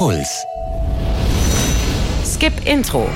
Puls. 0.00 0.46
Skip 2.24 2.54
Intro. 2.66 3.06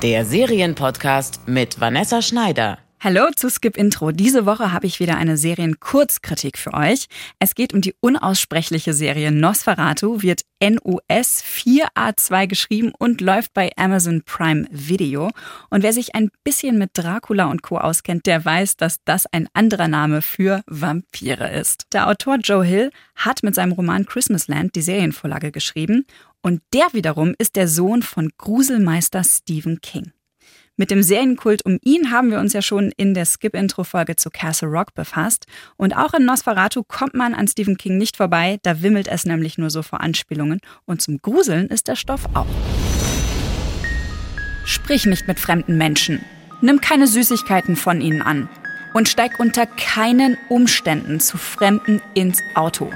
Der 0.00 0.24
Serienpodcast 0.24 1.46
mit 1.46 1.78
Vanessa 1.78 2.22
Schneider. 2.22 2.78
Hallo 2.98 3.28
zu 3.36 3.50
Skip 3.50 3.76
Intro. 3.76 4.10
Diese 4.10 4.46
Woche 4.46 4.72
habe 4.72 4.86
ich 4.86 5.00
wieder 5.00 5.18
eine 5.18 5.36
Serienkurzkritik 5.36 6.56
für 6.56 6.72
euch. 6.72 7.08
Es 7.38 7.54
geht 7.54 7.74
um 7.74 7.82
die 7.82 7.94
unaussprechliche 8.00 8.94
Serie 8.94 9.30
Nosferatu, 9.30 10.22
wird 10.22 10.46
NOS 10.62 11.44
4A2 11.44 12.46
geschrieben 12.46 12.92
und 12.98 13.20
läuft 13.20 13.52
bei 13.52 13.70
Amazon 13.76 14.22
Prime 14.24 14.66
Video. 14.70 15.30
Und 15.68 15.82
wer 15.82 15.92
sich 15.92 16.14
ein 16.14 16.30
bisschen 16.42 16.78
mit 16.78 16.92
Dracula 16.94 17.44
und 17.50 17.62
Co. 17.62 17.76
auskennt, 17.76 18.24
der 18.24 18.42
weiß, 18.42 18.78
dass 18.78 18.96
das 19.04 19.26
ein 19.26 19.46
anderer 19.52 19.88
Name 19.88 20.22
für 20.22 20.62
Vampire 20.66 21.50
ist. 21.50 21.84
Der 21.92 22.08
Autor 22.08 22.36
Joe 22.36 22.64
Hill 22.64 22.90
hat 23.14 23.42
mit 23.42 23.54
seinem 23.54 23.72
Roman 23.72 24.06
Christmasland 24.06 24.74
die 24.74 24.82
Serienvorlage 24.82 25.52
geschrieben 25.52 26.06
und 26.40 26.62
der 26.72 26.86
wiederum 26.92 27.34
ist 27.38 27.56
der 27.56 27.68
Sohn 27.68 28.02
von 28.02 28.30
Gruselmeister 28.38 29.22
Stephen 29.22 29.82
King. 29.82 30.12
Mit 30.78 30.90
dem 30.90 31.02
Serienkult 31.02 31.64
um 31.64 31.78
ihn 31.82 32.10
haben 32.10 32.30
wir 32.30 32.38
uns 32.38 32.52
ja 32.52 32.60
schon 32.60 32.92
in 32.98 33.14
der 33.14 33.24
Skip-Intro-Folge 33.24 34.16
zu 34.16 34.28
Castle 34.28 34.68
Rock 34.68 34.94
befasst. 34.94 35.46
Und 35.78 35.96
auch 35.96 36.12
in 36.12 36.26
Nosferatu 36.26 36.82
kommt 36.82 37.14
man 37.14 37.32
an 37.32 37.48
Stephen 37.48 37.78
King 37.78 37.96
nicht 37.96 38.18
vorbei, 38.18 38.58
da 38.62 38.82
wimmelt 38.82 39.08
es 39.08 39.24
nämlich 39.24 39.56
nur 39.56 39.70
so 39.70 39.82
vor 39.82 40.02
Anspielungen. 40.02 40.60
Und 40.84 41.00
zum 41.00 41.16
Gruseln 41.22 41.68
ist 41.68 41.88
der 41.88 41.96
Stoff 41.96 42.26
auch. 42.34 42.46
Sprich 44.66 45.06
nicht 45.06 45.26
mit 45.26 45.40
fremden 45.40 45.78
Menschen. 45.78 46.20
Nimm 46.60 46.82
keine 46.82 47.06
Süßigkeiten 47.06 47.76
von 47.76 48.02
ihnen 48.02 48.20
an. 48.20 48.50
Und 48.92 49.08
steig 49.08 49.40
unter 49.40 49.64
keinen 49.66 50.36
Umständen 50.50 51.20
zu 51.20 51.38
Fremden 51.38 52.02
ins 52.12 52.42
Auto. 52.54 52.90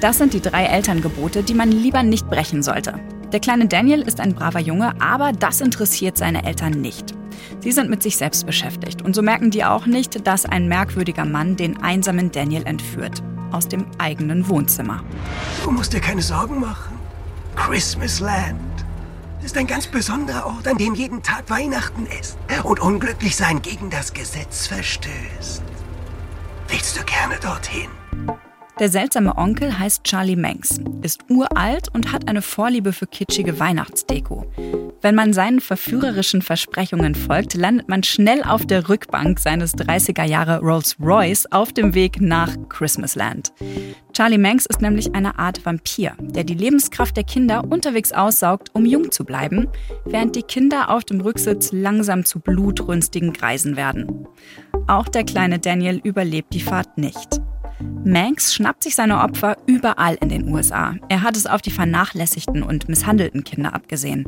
Das 0.00 0.18
sind 0.18 0.32
die 0.32 0.40
drei 0.40 0.64
Elterngebote, 0.64 1.42
die 1.42 1.54
man 1.54 1.72
lieber 1.72 2.04
nicht 2.04 2.28
brechen 2.28 2.62
sollte. 2.62 3.00
Der 3.32 3.38
kleine 3.38 3.68
Daniel 3.68 4.02
ist 4.02 4.18
ein 4.18 4.34
braver 4.34 4.58
Junge, 4.58 5.00
aber 5.00 5.32
das 5.32 5.60
interessiert 5.60 6.16
seine 6.16 6.44
Eltern 6.44 6.72
nicht. 6.72 7.14
Sie 7.60 7.70
sind 7.70 7.88
mit 7.88 8.02
sich 8.02 8.16
selbst 8.16 8.44
beschäftigt 8.44 9.02
und 9.02 9.14
so 9.14 9.22
merken 9.22 9.50
die 9.50 9.64
auch 9.64 9.86
nicht, 9.86 10.26
dass 10.26 10.46
ein 10.46 10.66
merkwürdiger 10.66 11.24
Mann 11.24 11.54
den 11.54 11.80
einsamen 11.80 12.32
Daniel 12.32 12.66
entführt. 12.66 13.22
Aus 13.52 13.68
dem 13.68 13.86
eigenen 13.98 14.48
Wohnzimmer. 14.48 15.04
Du 15.64 15.70
musst 15.70 15.92
dir 15.92 16.00
keine 16.00 16.22
Sorgen 16.22 16.60
machen. 16.60 16.98
Christmasland 17.54 18.60
ist 19.44 19.56
ein 19.56 19.66
ganz 19.66 19.86
besonderer 19.86 20.46
Ort, 20.46 20.66
an 20.66 20.76
dem 20.76 20.94
jeden 20.94 21.22
Tag 21.22 21.48
Weihnachten 21.50 22.06
ist 22.20 22.36
und 22.64 22.80
unglücklich 22.80 23.36
sein 23.36 23.62
gegen 23.62 23.90
das 23.90 24.12
Gesetz 24.12 24.66
verstößt. 24.66 25.62
Willst 26.68 26.98
du 26.98 27.04
gerne 27.04 27.36
dorthin? 27.40 27.90
Der 28.78 28.88
seltsame 28.88 29.36
Onkel 29.36 29.78
heißt 29.78 30.04
Charlie 30.04 30.36
Manx, 30.36 30.80
ist 31.02 31.24
uralt 31.28 31.88
und 31.92 32.12
hat 32.12 32.28
eine 32.28 32.40
Vorliebe 32.40 32.92
für 32.92 33.06
kitschige 33.06 33.58
Weihnachtsdeko. 33.58 34.50
Wenn 35.02 35.14
man 35.14 35.32
seinen 35.32 35.60
verführerischen 35.60 36.42
Versprechungen 36.42 37.14
folgt, 37.14 37.54
landet 37.54 37.88
man 37.88 38.02
schnell 38.02 38.42
auf 38.42 38.66
der 38.66 38.88
Rückbank 38.88 39.38
seines 39.38 39.74
30er 39.74 40.24
Jahre 40.24 40.60
Rolls-Royce 40.60 41.46
auf 41.52 41.72
dem 41.72 41.94
Weg 41.94 42.20
nach 42.20 42.54
Christmasland. 42.68 43.52
Charlie 44.12 44.38
Manx 44.38 44.66
ist 44.66 44.82
nämlich 44.82 45.14
eine 45.14 45.38
Art 45.38 45.64
Vampir, 45.64 46.12
der 46.20 46.44
die 46.44 46.54
Lebenskraft 46.54 47.16
der 47.16 47.24
Kinder 47.24 47.64
unterwegs 47.70 48.12
aussaugt, 48.12 48.70
um 48.74 48.84
jung 48.84 49.10
zu 49.10 49.24
bleiben, 49.24 49.68
während 50.04 50.36
die 50.36 50.42
Kinder 50.42 50.90
auf 50.90 51.04
dem 51.04 51.20
Rücksitz 51.20 51.72
langsam 51.72 52.24
zu 52.24 52.40
blutrünstigen 52.40 53.32
Greisen 53.32 53.76
werden. 53.76 54.26
Auch 54.86 55.08
der 55.08 55.24
kleine 55.24 55.58
Daniel 55.58 56.00
überlebt 56.02 56.52
die 56.52 56.60
Fahrt 56.60 56.98
nicht. 56.98 57.39
Manx 58.04 58.54
schnappt 58.54 58.82
sich 58.82 58.94
seine 58.94 59.20
Opfer 59.20 59.56
überall 59.66 60.16
in 60.20 60.28
den 60.28 60.48
USA. 60.52 60.94
Er 61.08 61.22
hat 61.22 61.36
es 61.36 61.46
auf 61.46 61.62
die 61.62 61.70
vernachlässigten 61.70 62.62
und 62.62 62.88
misshandelten 62.88 63.44
Kinder 63.44 63.74
abgesehen. 63.74 64.26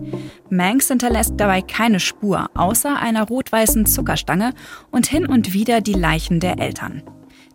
Manx 0.51 0.89
hinterlässt 0.89 1.35
dabei 1.37 1.63
keine 1.63 2.01
Spur, 2.01 2.51
außer 2.55 2.99
einer 2.99 3.27
rot-weißen 3.27 3.87
Zuckerstange 3.87 4.53
und 4.91 5.07
hin 5.07 5.27
und 5.27 5.53
wieder 5.53 5.81
die 5.81 5.95
Leichen 5.95 6.41
der 6.41 6.59
Eltern. 6.59 7.03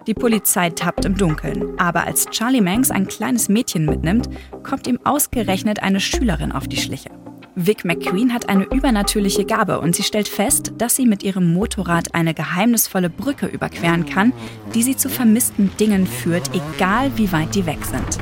Die 0.07 0.13
Polizei 0.13 0.69
tappt 0.69 1.03
im 1.03 1.17
Dunkeln, 1.17 1.77
aber 1.77 2.05
als 2.05 2.27
Charlie 2.27 2.61
Manx 2.61 2.91
ein 2.91 3.07
kleines 3.07 3.49
Mädchen 3.49 3.85
mitnimmt, 3.85 4.29
kommt 4.63 4.87
ihm 4.87 4.99
ausgerechnet 5.03 5.83
eine 5.83 5.99
Schülerin 5.99 6.53
auf 6.53 6.67
die 6.67 6.77
Schliche. 6.77 7.09
Vic 7.59 7.85
McQueen 7.85 8.35
hat 8.35 8.49
eine 8.49 8.65
übernatürliche 8.65 9.43
Gabe 9.43 9.79
und 9.79 9.95
sie 9.95 10.03
stellt 10.03 10.27
fest, 10.27 10.73
dass 10.77 10.95
sie 10.95 11.07
mit 11.07 11.23
ihrem 11.23 11.53
Motorrad 11.53 12.13
eine 12.13 12.35
geheimnisvolle 12.35 13.09
Brücke 13.09 13.47
überqueren 13.47 14.05
kann, 14.05 14.31
die 14.75 14.83
sie 14.83 14.95
zu 14.95 15.09
vermissten 15.09 15.75
Dingen 15.79 16.05
führt, 16.05 16.51
egal 16.53 17.11
wie 17.15 17.31
weit 17.31 17.55
die 17.55 17.65
weg 17.65 17.83
sind. 17.83 18.19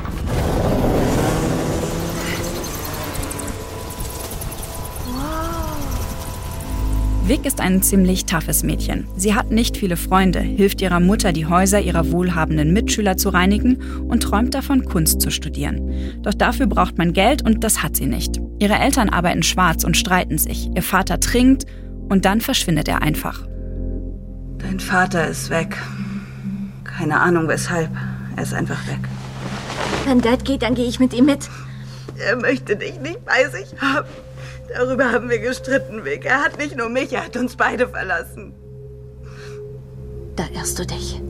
Vic 7.26 7.44
ist 7.44 7.60
ein 7.60 7.82
ziemlich 7.82 8.24
toughes 8.26 8.62
Mädchen. 8.62 9.08
Sie 9.16 9.34
hat 9.34 9.50
nicht 9.50 9.76
viele 9.76 9.96
Freunde, 9.96 10.38
hilft 10.38 10.80
ihrer 10.80 11.00
Mutter, 11.00 11.32
die 11.32 11.46
Häuser 11.46 11.80
ihrer 11.80 12.12
wohlhabenden 12.12 12.72
Mitschüler 12.72 13.16
zu 13.16 13.30
reinigen 13.30 13.82
und 14.06 14.22
träumt 14.22 14.54
davon, 14.54 14.84
Kunst 14.84 15.20
zu 15.20 15.32
studieren. 15.32 16.20
Doch 16.22 16.34
dafür 16.34 16.68
braucht 16.68 16.98
man 16.98 17.12
Geld 17.12 17.42
und 17.42 17.64
das 17.64 17.82
hat 17.82 17.96
sie 17.96 18.06
nicht. 18.06 18.40
Ihre 18.60 18.74
Eltern 18.74 19.08
arbeiten 19.08 19.42
schwarz 19.42 19.82
und 19.82 19.96
streiten 19.96 20.38
sich. 20.38 20.70
Ihr 20.76 20.84
Vater 20.84 21.18
trinkt 21.18 21.64
und 22.08 22.24
dann 22.24 22.40
verschwindet 22.40 22.86
er 22.86 23.02
einfach. 23.02 23.44
Dein 24.58 24.78
Vater 24.78 25.26
ist 25.26 25.50
weg. 25.50 25.76
Keine 26.84 27.18
Ahnung 27.18 27.48
weshalb. 27.48 27.90
Er 28.36 28.42
ist 28.44 28.54
einfach 28.54 28.86
weg. 28.86 29.00
Wenn 30.06 30.20
Dad 30.20 30.44
geht, 30.44 30.62
dann 30.62 30.76
gehe 30.76 30.86
ich 30.86 31.00
mit 31.00 31.12
ihm 31.12 31.26
mit. 31.26 31.48
Er 32.24 32.36
möchte 32.36 32.76
dich 32.76 33.00
nicht 33.00 33.24
bei 33.24 33.48
sich 33.48 33.74
haben. 33.80 34.06
Darüber 34.74 35.12
haben 35.12 35.30
wir 35.30 35.38
gestritten, 35.38 36.04
Vic. 36.04 36.24
Er 36.24 36.42
hat 36.42 36.58
nicht 36.58 36.76
nur 36.76 36.88
mich, 36.88 37.12
er 37.12 37.24
hat 37.24 37.36
uns 37.36 37.56
beide 37.56 37.88
verlassen. 37.88 38.54
Da 40.36 40.44
irrst 40.54 40.78
du 40.78 40.86
dich. 40.86 41.20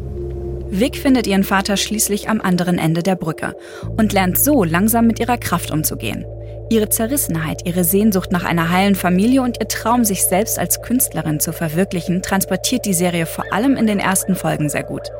Vic 0.68 0.96
findet 0.96 1.26
ihren 1.26 1.44
Vater 1.44 1.76
schließlich 1.76 2.28
am 2.28 2.40
anderen 2.40 2.78
Ende 2.78 3.02
der 3.02 3.14
Brücke 3.14 3.56
und 3.96 4.12
lernt 4.12 4.36
so 4.36 4.64
langsam 4.64 5.06
mit 5.06 5.20
ihrer 5.20 5.38
Kraft 5.38 5.70
umzugehen. 5.70 6.24
Ihre 6.68 6.88
Zerrissenheit, 6.88 7.62
ihre 7.64 7.84
Sehnsucht 7.84 8.32
nach 8.32 8.42
einer 8.42 8.70
heilen 8.70 8.96
Familie 8.96 9.42
und 9.42 9.60
ihr 9.60 9.68
Traum, 9.68 10.04
sich 10.04 10.24
selbst 10.24 10.58
als 10.58 10.82
Künstlerin 10.82 11.38
zu 11.38 11.52
verwirklichen, 11.52 12.22
transportiert 12.22 12.84
die 12.84 12.94
Serie 12.94 13.26
vor 13.26 13.44
allem 13.52 13.76
in 13.76 13.86
den 13.86 14.00
ersten 14.00 14.34
Folgen 14.34 14.68
sehr 14.68 14.82
gut. 14.82 15.12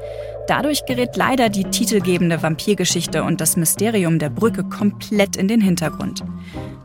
Dadurch 0.49 0.85
gerät 0.87 1.17
leider 1.17 1.49
die 1.49 1.65
titelgebende 1.65 2.43
Vampirgeschichte 2.43 3.23
und 3.23 3.41
das 3.41 3.57
Mysterium 3.57 4.19
der 4.19 4.31
Brücke 4.31 4.65
komplett 4.65 5.37
in 5.37 5.47
den 5.47 5.61
Hintergrund. 5.61 6.25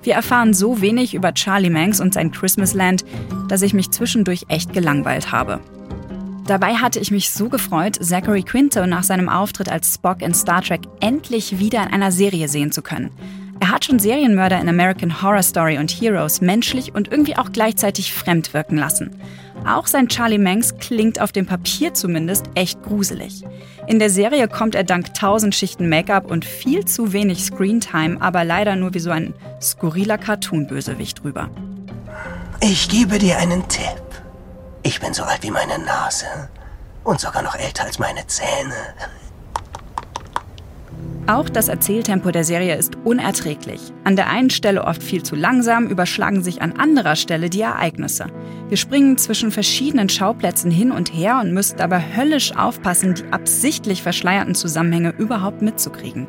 Wir 0.04 0.16
erfahren 0.16 0.54
so 0.54 0.82
wenig 0.82 1.14
über 1.14 1.34
Charlie 1.34 1.70
Manx 1.70 2.00
und 2.00 2.14
sein 2.14 2.32
Christmasland, 2.32 3.06
dass 3.48 3.62
ich 3.62 3.74
mich 3.74 3.92
zwischendurch 3.92 4.46
echt 4.48 4.74
gelangweilt 4.74 5.32
habe. 5.32 5.60
Dabei 6.48 6.76
hatte 6.76 7.00
ich 7.00 7.12
mich 7.12 7.30
so 7.30 7.50
gefreut, 7.50 7.98
Zachary 8.02 8.44
Quinto 8.44 8.86
nach 8.88 9.04
seinem 9.04 9.30
Auftritt 9.30 9.70
als 9.70 9.94
Spock 9.94 10.22
in 10.22 10.34
Star 10.34 10.62
Trek 10.62 10.82
endlich 11.00 11.60
wieder 11.60 11.84
in 11.84 11.94
einer 11.94 12.12
Serie 12.12 12.48
sehen 12.48 12.72
zu 12.72 12.82
können. 12.82 13.12
Er 13.60 13.70
hat 13.70 13.86
schon 13.86 14.00
Serienmörder 14.00 14.60
in 14.60 14.68
American 14.68 15.22
Horror 15.22 15.44
Story 15.44 15.78
und 15.78 15.92
Heroes 15.92 16.42
menschlich 16.42 16.96
und 16.96 17.12
irgendwie 17.12 17.38
auch 17.38 17.52
gleichzeitig 17.52 18.12
fremd 18.12 18.56
wirken 18.56 18.76
lassen. 18.76 19.12
Auch 19.66 19.88
sein 19.88 20.08
Charlie 20.08 20.38
Manx 20.38 20.78
klingt 20.78 21.22
auf 21.22 21.32
dem 21.32 21.46
Papier 21.46 21.94
zumindest 21.94 22.46
echt 22.56 22.82
gruselig. 22.84 23.44
In 23.88 24.00
der 24.00 24.10
Serie 24.10 24.48
kommt 24.48 24.76
er 24.76 24.84
dank 24.84 25.14
tausend 25.14 25.56
Schichten 25.56 25.88
Make-up 25.88 26.30
und 26.30 26.46
viel 26.46 26.86
zu 26.86 27.14
wenig 27.14 27.44
Screentime, 27.44 28.20
aber 28.22 28.44
leider 28.44 28.76
nur 28.76 28.94
wie 28.94 29.00
so 29.00 29.12
ein 29.12 29.34
skurriler 29.62 30.18
Cartoon-Bösewicht 30.18 31.24
rüber. 31.24 31.50
Ich 32.60 32.90
gebe 32.90 33.20
dir 33.20 33.38
einen 33.38 33.68
Tipp. 33.68 34.02
Ich 34.84 35.00
bin 35.00 35.14
so 35.14 35.24
alt 35.24 35.44
wie 35.44 35.52
meine 35.52 35.78
Nase 35.80 36.26
und 37.04 37.20
sogar 37.20 37.44
noch 37.44 37.56
älter 37.56 37.86
als 37.86 38.00
meine 38.00 38.26
Zähne. 38.28 38.74
Auch 41.32 41.48
das 41.48 41.70
Erzähltempo 41.70 42.30
der 42.32 42.44
Serie 42.44 42.76
ist 42.76 42.98
unerträglich. 43.06 43.94
An 44.04 44.18
der 44.18 44.30
einen 44.30 44.50
Stelle 44.50 44.84
oft 44.84 45.02
viel 45.02 45.24
zu 45.24 45.34
langsam, 45.38 45.88
überschlagen 45.88 46.44
sich 46.44 46.62
an 46.62 46.74
anderer 46.74 47.16
Stelle 47.16 47.50
die 47.50 47.62
Ereignisse. 47.62 48.26
Wir 48.68 48.76
springen 48.76 49.18
zwischen 49.18 49.50
verschiedenen 49.50 50.10
Schauplätzen 50.10 50.72
hin 50.72 50.92
und 50.92 51.14
her 51.14 51.40
und 51.42 51.54
müssen 51.54 51.78
dabei 51.78 52.04
höllisch 52.18 52.54
aufpassen, 52.58 53.14
die 53.14 53.24
absichtlich 53.32 54.04
verschleierten 54.04 54.56
Zusammenhänge 54.56 55.14
überhaupt 55.18 55.62
mitzukriegen. 55.62 56.28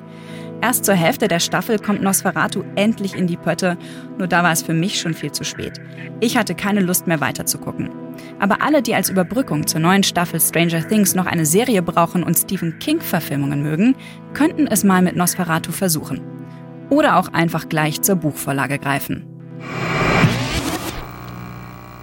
Erst 0.60 0.84
zur 0.84 0.94
Hälfte 0.94 1.26
der 1.26 1.40
Staffel 1.40 1.80
kommt 1.80 2.00
Nosferatu 2.00 2.62
endlich 2.76 3.16
in 3.16 3.26
die 3.26 3.36
Pötte, 3.36 3.76
nur 4.18 4.28
da 4.28 4.44
war 4.44 4.52
es 4.52 4.62
für 4.62 4.72
mich 4.72 5.00
schon 5.00 5.14
viel 5.14 5.32
zu 5.32 5.42
spät. 5.42 5.80
Ich 6.20 6.36
hatte 6.36 6.54
keine 6.54 6.78
Lust 6.78 7.08
mehr 7.08 7.20
weiterzugucken. 7.20 7.90
Aber 8.38 8.62
alle, 8.62 8.82
die 8.82 8.94
als 8.94 9.10
Überbrückung 9.10 9.66
zur 9.66 9.80
neuen 9.80 10.02
Staffel 10.02 10.40
Stranger 10.40 10.86
Things 10.86 11.14
noch 11.14 11.26
eine 11.26 11.46
Serie 11.46 11.82
brauchen 11.82 12.22
und 12.22 12.36
Stephen 12.36 12.78
King-Verfilmungen 12.78 13.62
mögen, 13.62 13.94
könnten 14.34 14.66
es 14.66 14.84
mal 14.84 15.02
mit 15.02 15.16
Nosferatu 15.16 15.72
versuchen. 15.72 16.20
Oder 16.90 17.16
auch 17.16 17.28
einfach 17.28 17.68
gleich 17.68 18.02
zur 18.02 18.16
Buchvorlage 18.16 18.78
greifen. 18.78 19.26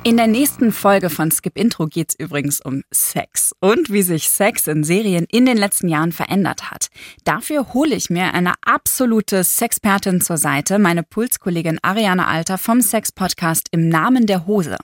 In 0.02 0.16
der 0.16 0.28
nächsten 0.28 0.72
Folge 0.72 1.10
von 1.10 1.30
Skip 1.30 1.58
Intro 1.58 1.86
geht's 1.86 2.16
übrigens 2.18 2.62
um 2.62 2.84
Sex 2.90 3.52
und 3.60 3.92
wie 3.92 4.02
sich 4.02 4.30
Sex 4.30 4.66
in 4.68 4.86
Serien 4.86 5.26
in 5.30 5.46
den 5.46 5.58
letzten 5.58 5.90
Jahren 5.90 6.14
verändert 6.14 6.72
hat. 6.72 6.88
Dafür 7.26 7.74
hole 7.74 7.94
ich 7.96 8.10
mir 8.10 8.34
eine 8.34 8.54
absolute 8.62 9.44
Sexpertin 9.44 10.22
zur 10.22 10.38
Seite, 10.38 10.80
meine 10.80 11.04
Pulskollegin 11.04 11.80
Ariane 11.82 12.26
Alter 12.28 12.58
vom 12.58 12.80
Sex-Podcast 12.80 13.68
im 13.72 13.90
Namen 13.90 14.26
der 14.26 14.48
Hose. 14.48 14.78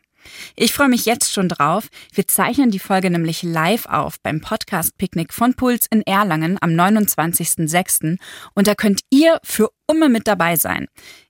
Ich 0.56 0.74
freue 0.74 0.90
mich 0.90 1.06
jetzt 1.06 1.32
schon 1.32 1.50
drauf. 1.50 1.88
Wir 2.14 2.28
zeichnen 2.28 2.72
die 2.72 2.80
Folge 2.80 3.10
nämlich 3.10 3.44
live 3.44 3.86
auf 3.86 4.20
beim 4.22 4.42
Podcast-Picknick 4.42 5.34
von 5.34 5.54
Puls 5.54 5.88
in 5.90 6.02
Erlangen 6.02 6.58
am 6.62 6.72
29.06. 6.72 8.18
Und 8.54 8.68
da 8.68 8.76
könnt 8.76 9.02
ihr 9.10 9.40
für 9.44 9.70
immer 9.90 10.10
mit 10.10 10.28
dabei 10.28 10.56
sein. 10.56 10.88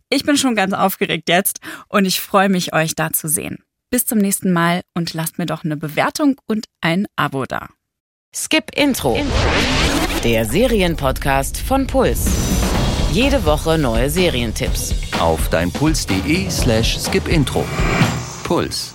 Ich 0.09 0.23
bin 0.23 0.37
schon 0.37 0.55
ganz 0.55 0.73
aufgeregt 0.73 1.29
jetzt 1.29 1.59
und 1.87 2.05
ich 2.05 2.21
freue 2.21 2.49
mich, 2.49 2.73
euch 2.73 2.95
da 2.95 3.11
zu 3.11 3.27
sehen. 3.27 3.63
Bis 3.89 4.05
zum 4.05 4.19
nächsten 4.19 4.51
Mal 4.51 4.81
und 4.93 5.13
lasst 5.13 5.37
mir 5.37 5.45
doch 5.45 5.63
eine 5.63 5.77
Bewertung 5.77 6.39
und 6.47 6.65
ein 6.81 7.07
Abo 7.15 7.45
da. 7.45 7.69
Skip 8.35 8.71
Intro. 8.75 9.17
Der 10.23 10.45
Serienpodcast 10.45 11.57
von 11.57 11.87
Puls. 11.87 12.27
Jede 13.11 13.45
Woche 13.45 13.77
neue 13.77 14.09
Serientipps. 14.09 14.93
Auf 15.19 15.47
deinpuls.de 15.49 16.49
slash 16.49 16.99
skipintro. 16.99 17.63
Puls. 18.45 18.94